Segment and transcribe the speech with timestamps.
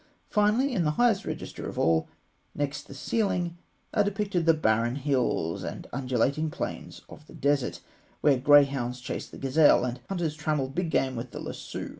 [0.31, 2.09] Finally, in the highest register of all,
[2.55, 3.55] next the ceiling,
[3.93, 7.81] are depicted the barren hills and undulating plains of the desert,
[8.21, 11.89] where greyhounds chase the gazelle, and hunters trammel big game with the lasso.